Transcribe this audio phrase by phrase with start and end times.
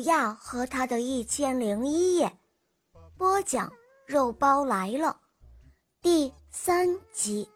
[0.00, 2.38] 亚和他的一千零一夜，
[3.16, 3.72] 播讲
[4.06, 5.20] 肉包来了，
[6.00, 7.48] 第三集。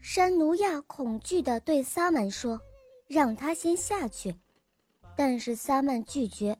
[0.00, 2.60] 山奴亚恐惧地对萨满说
[3.06, 4.34] ：“让他先下去。”
[5.16, 6.58] 但是萨曼拒绝，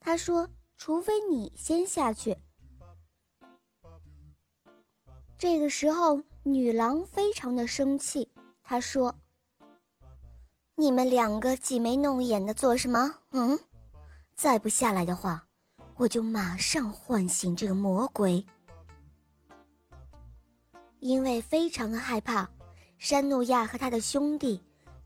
[0.00, 2.36] 他说：“除非你先下去。”
[5.38, 8.30] 这个时候，女郎非常的生气，
[8.62, 9.14] 她说。
[10.80, 13.14] 你们两个挤眉弄眼的做什么？
[13.32, 13.58] 嗯，
[14.34, 15.44] 再不下来的话，
[15.94, 18.42] 我就马上唤醒这个魔鬼。
[21.00, 22.48] 因为非常的害怕，
[22.96, 24.58] 山努亚和他的兄弟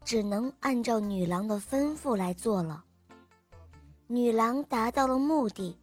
[0.05, 2.85] 只能按照女郎的吩咐来做了。
[4.07, 5.77] 女郎达到了目的，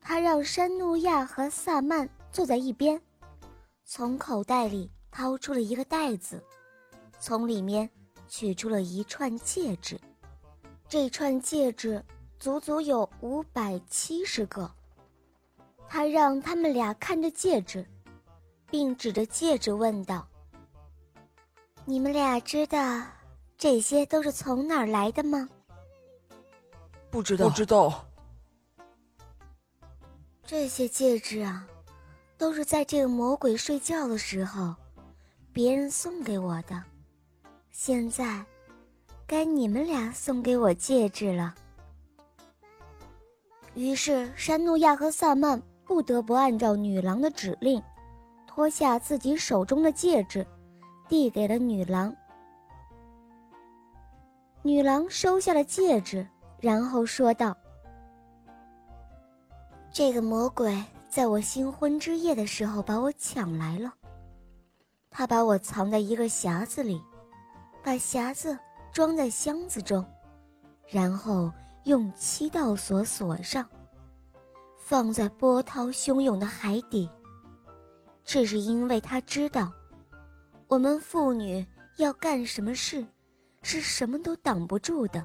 [0.00, 3.02] 她让山努亚和萨曼坐在一边，
[3.84, 6.40] 从口袋里掏出了一个袋子，
[7.18, 7.90] 从里面。
[8.28, 10.00] 取出了一串戒指，
[10.88, 12.04] 这串戒指
[12.38, 14.70] 足足有五百七十个。
[15.88, 17.86] 他让他们俩看着戒指，
[18.68, 20.26] 并指着戒指问道
[21.86, 23.04] ：“你们俩知道
[23.56, 25.48] 这些都是从哪儿来的吗
[27.10, 27.46] ？”“不知道。
[27.48, 28.04] ”“不知道。
[30.44, 31.66] ”“这些戒指啊，
[32.36, 34.74] 都是在这个魔鬼睡觉的时候，
[35.52, 36.82] 别人送给我的。”
[37.78, 38.42] 现在，
[39.26, 41.54] 该你们俩送给我戒指了。
[43.74, 47.80] 于是，山努亚和萨曼不得不按照女郎的指令，
[48.46, 50.44] 脱下自己手中的戒指，
[51.06, 52.16] 递给了女郎。
[54.62, 56.26] 女郎收下了戒指，
[56.58, 57.54] 然后说道
[59.92, 63.92] ：“这个魔鬼在我新婚之夜的时候把我抢来了，
[65.10, 67.02] 他把我藏在一个匣子里。”
[67.86, 68.58] 把匣子
[68.90, 70.04] 装在箱子中，
[70.88, 71.52] 然后
[71.84, 73.64] 用七道锁锁上，
[74.76, 77.08] 放在波涛汹涌的海底。
[78.24, 79.72] 这是因为他知道，
[80.66, 81.64] 我们妇女
[81.96, 83.06] 要干什么事，
[83.62, 85.24] 是什么都挡不住的。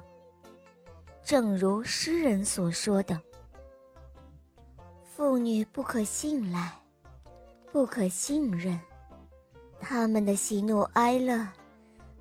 [1.24, 3.20] 正如诗人所说的
[5.02, 6.72] ：“妇女不可信赖，
[7.72, 8.78] 不可信任，
[9.80, 11.44] 他们的喜怒哀乐。”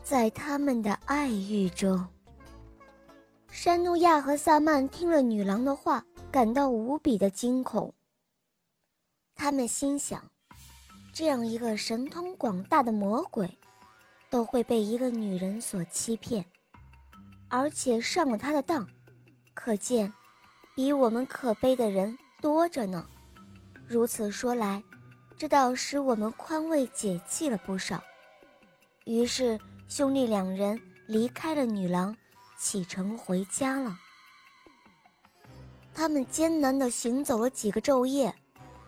[0.03, 2.06] 在他们的爱欲中，
[3.50, 7.94] 山努亚和萨曼听了女郎的话，感到无比的惊恐。
[9.35, 10.22] 他们心想：
[11.13, 13.57] 这样一个神通广大的魔鬼，
[14.29, 16.44] 都会被一个女人所欺骗，
[17.47, 18.85] 而且上了他的当，
[19.53, 20.12] 可见，
[20.75, 23.07] 比我们可悲的人多着呢。
[23.88, 24.83] 如此说来，
[25.38, 28.03] 这倒使我们宽慰解气了不少。
[29.06, 29.57] 于是。
[29.91, 32.16] 兄弟两人离开了女郎，
[32.57, 33.94] 启程回家了。
[35.94, 38.34] 他们艰难地行走了几个昼夜，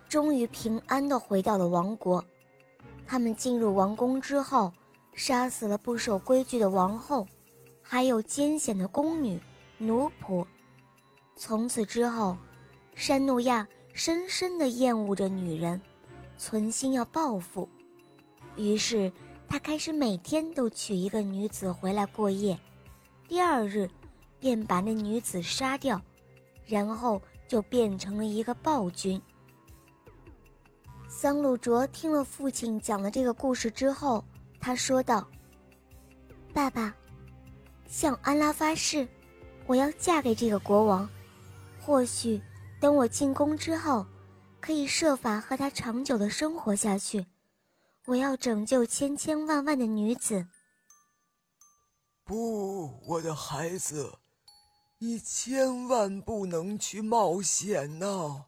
[0.07, 2.23] 终于平安地回到了王国。
[3.05, 4.71] 他们进入王宫之后，
[5.13, 7.27] 杀死了不守规矩的王后，
[7.81, 9.37] 还有艰险的宫女、
[9.79, 10.47] 奴仆。
[11.35, 12.37] 从此之后，
[12.95, 15.81] 山努亚深深地厌恶着女人，
[16.37, 17.67] 存心要报复，
[18.55, 19.11] 于是。
[19.47, 22.57] 他开始每天都娶一个女子回来过夜，
[23.27, 23.89] 第二日，
[24.39, 26.01] 便把那女子杀掉，
[26.65, 29.21] 然后就变成了一个暴君。
[31.07, 34.25] 桑鲁卓听了父亲讲了这个故事之后，
[34.59, 35.27] 他说道
[36.51, 36.93] ：“爸爸，
[37.87, 39.07] 向安拉发誓，
[39.67, 41.07] 我要嫁给这个国王。
[41.79, 42.41] 或许
[42.79, 44.05] 等我进宫之后，
[44.59, 47.23] 可以设法和他长久的生活下去。”
[48.05, 50.45] 我要拯救千千万万的女子。
[52.25, 54.17] 不，我的孩子，
[54.97, 58.45] 你千万不能去冒险呐！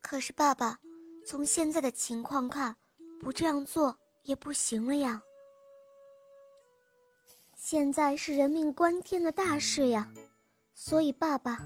[0.00, 0.78] 可是，爸爸，
[1.26, 2.76] 从现在的情况看，
[3.20, 5.22] 不这样做也不行了呀。
[7.54, 10.10] 现在是人命关天的大事呀，
[10.74, 11.58] 所以，爸爸，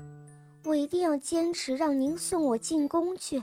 [0.64, 3.42] 我一定要坚持让您送我进宫去。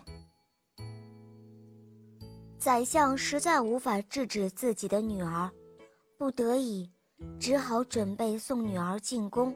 [2.62, 5.50] 宰相实在无法制止自己的女儿，
[6.16, 6.88] 不得已，
[7.40, 9.52] 只好准备送女儿进宫。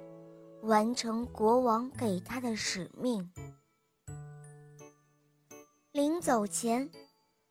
[0.64, 3.32] 完成国王给他的使命。
[5.92, 6.90] 临走前，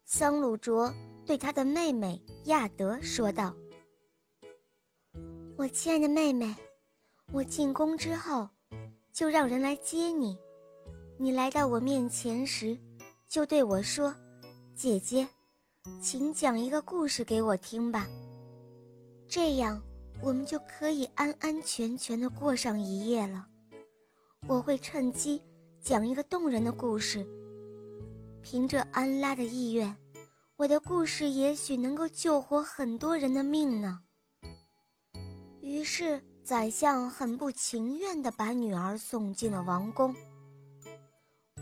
[0.05, 0.93] 桑鲁卓
[1.25, 3.55] 对他的妹妹亚德说道
[5.57, 6.53] ：“我亲爱的妹妹，
[7.31, 8.49] 我进宫之后，
[9.13, 10.37] 就让人来接你。
[11.17, 12.77] 你来到我面前时，
[13.29, 14.13] 就对我说
[14.75, 15.25] ：‘姐姐，
[16.01, 18.07] 请讲一个故事给我听吧。’
[19.29, 19.83] 这样，
[20.23, 23.47] 我们就可以安安全全的过上一夜了。
[24.47, 25.43] 我会趁机
[25.81, 27.27] 讲一个动人的故事。”
[28.43, 29.97] 凭着安拉的意愿，
[30.57, 34.01] 我的故事也许能够救活很多人的命呢。
[35.63, 40.15] 于是，宰相很不情愿地把女儿送进了王宫。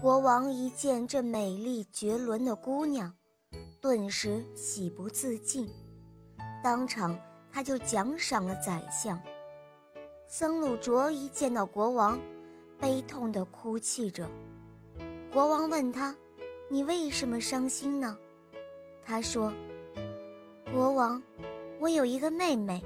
[0.00, 3.14] 国王一见这美丽绝伦的姑娘，
[3.82, 5.68] 顿时喜不自禁，
[6.62, 7.18] 当场
[7.52, 9.20] 他就奖赏了宰相。
[10.28, 12.16] 僧鲁卓一见到国王，
[12.78, 14.30] 悲痛地哭泣着。
[15.32, 16.14] 国王问他。
[16.70, 18.16] 你为什么伤心呢？
[19.04, 19.52] 他说
[20.72, 21.22] ：“国王，
[21.78, 22.82] 我有一个妹妹，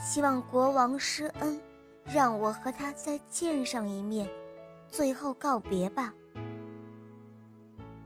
[0.00, 1.60] 希望国王施恩，
[2.04, 4.26] 让我和她再见上一面，
[4.88, 6.14] 最后告别吧。”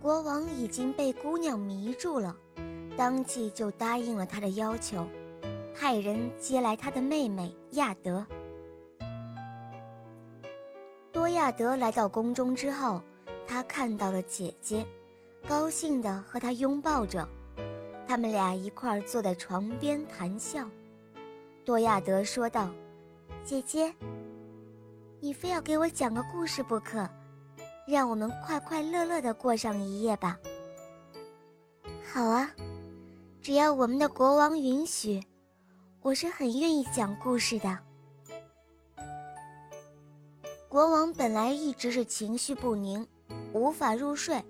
[0.07, 2.37] 国王已经被姑娘迷住了，
[2.97, 5.05] 当即就答应了他的要求，
[5.75, 8.25] 派人接来他的妹妹亚德。
[11.11, 13.03] 多亚德来到宫中之后。
[13.49, 14.85] 他看到了姐姐，
[15.49, 17.27] 高兴地和她拥抱着，
[18.07, 20.69] 他们俩一块儿坐在床边谈笑。
[21.65, 22.71] 多亚德说道
[23.45, 23.93] ：“姐姐，
[25.21, 27.09] 你非要给我讲个故事不可，
[27.87, 30.39] 让我们快快乐乐的过上一夜吧。
[32.13, 32.51] ”“好啊，
[33.41, 35.23] 只要我们的国王允许，
[36.03, 37.79] 我是很愿意讲故事的。”
[40.69, 43.07] 国王本来一直是情绪不宁。
[43.53, 44.45] 无法入睡，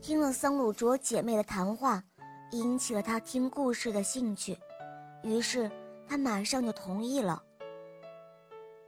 [0.00, 2.04] 听了桑鲁卓姐妹的谈话，
[2.52, 4.56] 引起了他听故事的兴趣，
[5.24, 5.68] 于是
[6.06, 7.42] 他马上就同意了。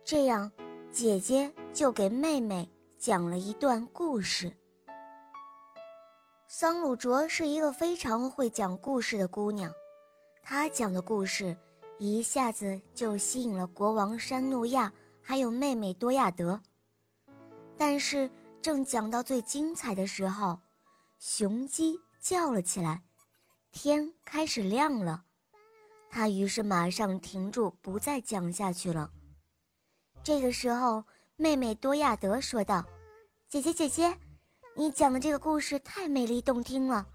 [0.04, 0.52] 这样，
[0.92, 2.68] 姐姐就给妹妹
[2.98, 4.52] 讲了一段故事。
[6.48, 9.72] 桑鲁卓是一个非常会讲故事的姑娘，
[10.42, 11.56] 她讲的故事
[11.98, 14.92] 一下子就吸引了国王山努亚
[15.22, 16.60] 还有妹妹多亚德，
[17.76, 18.30] 但是。
[18.60, 20.58] 正讲到最精彩的时候，
[21.20, 23.04] 雄鸡叫了起来，
[23.70, 25.22] 天开始亮了。
[26.10, 29.12] 他于是马上停住，不再讲下去了。
[30.24, 31.04] 这个时候，
[31.40, 32.84] 妹妹多亚德说道
[33.48, 34.18] ：“姐姐，姐姐，
[34.74, 37.06] 你讲的这个故事太美丽动听了，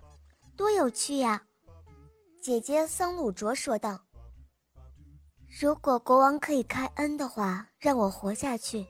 [0.55, 1.45] 多有趣呀！”
[2.41, 3.99] 姐姐桑鲁卓说道
[5.59, 8.87] ：“如果国王可以开恩的话，让我活下去，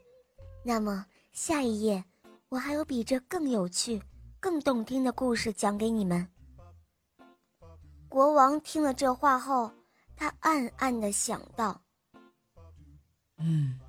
[0.64, 2.06] 那么下一页。”
[2.50, 4.00] 我还有比这更有趣、
[4.40, 6.28] 更动听的故事讲给你们。
[8.08, 9.72] 国王听了这话后，
[10.16, 11.82] 他暗暗的想到
[13.42, 13.80] ：“嗯，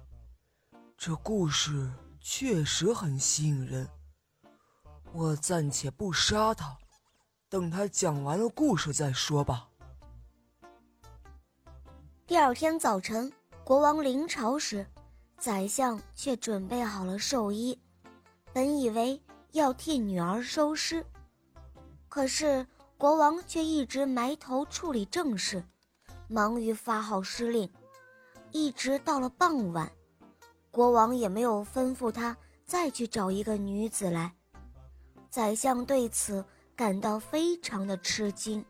[1.06, 3.86] 这故事确实很吸引人。
[5.12, 6.78] 我暂且不杀他，
[7.50, 9.68] 等他讲完了故事再说吧。”
[12.26, 13.30] 第二天早晨，
[13.64, 14.86] 国王临朝时，
[15.36, 17.78] 宰相却准备好了寿衣。
[18.54, 21.04] 本以为要替女儿收尸，
[22.08, 25.62] 可是国王却一直埋头处理政事，
[26.28, 27.70] 忙于发号施令，
[28.52, 29.92] 一直到了傍晚，
[30.74, 34.34] 国王也没有吩咐他再去找一个女子来。
[35.30, 38.64] 宰相对此感到非常的吃惊。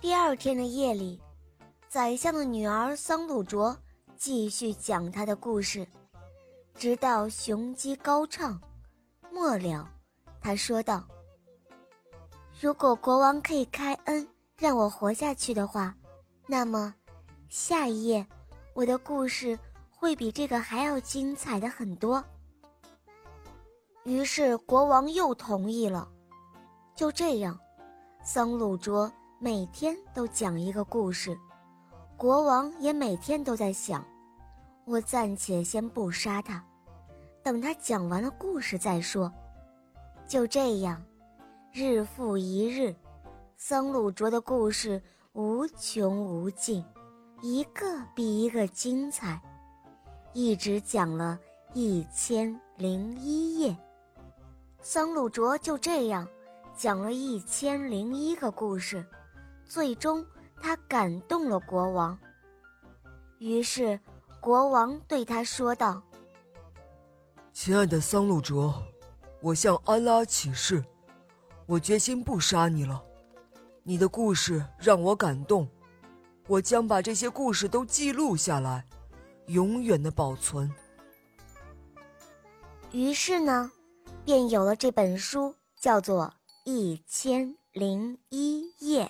[0.00, 1.20] 第二天的夜里，
[1.90, 3.76] 宰相的女儿桑鲁卓
[4.16, 5.86] 继续讲他的故事。
[6.74, 8.58] 直到雄鸡高唱，
[9.30, 9.86] 末了，
[10.40, 11.06] 他说道
[12.62, 15.94] ：“如果国王可以开恩让我活下去的话，
[16.46, 16.94] 那么
[17.50, 18.26] 下一页
[18.72, 19.58] 我的故事
[19.96, 22.22] 会比这个还要精彩的很多。”
[24.04, 26.08] 于是国王又同意了。
[26.94, 27.58] 就这样，
[28.22, 29.10] 桑鲁卓
[29.40, 31.36] 每天都讲一个故事，
[32.16, 34.06] 国王也每天都在想。
[34.84, 36.64] 我暂且先不杀他，
[37.42, 39.32] 等他讲完了故事再说。
[40.28, 41.04] 就这样，
[41.72, 42.94] 日复一日，
[43.56, 46.84] 桑鲁卓的故事无穷无尽，
[47.42, 47.84] 一个
[48.14, 49.42] 比一个精彩，
[50.36, 51.40] 一直讲了
[51.72, 53.74] 一千零一夜。
[54.82, 56.28] 桑鲁卓就这样
[56.76, 59.02] 讲了一千零一个故事，
[59.64, 60.22] 最终
[60.60, 62.18] 他感动了国王，
[63.38, 63.98] 于是。
[64.38, 66.00] 国王对他说道
[67.52, 68.80] ：“亲爱的桑鲁卓，
[69.40, 70.84] 我向安拉起誓，
[71.64, 73.02] 我决心不杀你了。
[73.82, 75.66] 你的故事让我感动，
[76.46, 78.86] 我将把这些故事都记录下来，
[79.48, 80.70] 永远的保存。”
[82.92, 83.70] 于是呢，
[84.24, 86.26] 便有了这本书，叫做
[86.64, 89.04] 《一千零一夜》。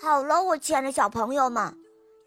[0.00, 1.78] 好了，我亲爱的小朋友们，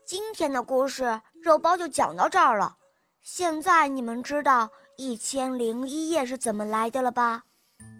[0.05, 2.77] 今天的故事肉包就讲到这儿了。
[3.21, 7.43] 现在你们知道《一千零一夜》是怎么来的了吧？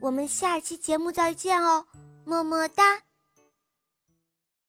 [0.01, 1.85] 我们下期节目再见哦，
[2.23, 3.01] 么么哒。